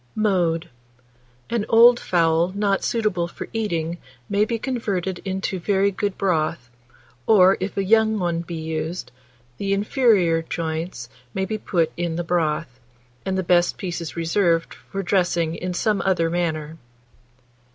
[0.15, 0.67] Mode.
[1.51, 6.71] An old fowl not suitable for eating may be converted into very good broth,
[7.27, 9.11] or, if a young one be used,
[9.59, 12.79] the inferior joints may be put in the broth,
[13.27, 16.77] and the best pieces reserved for dressing in some other manner.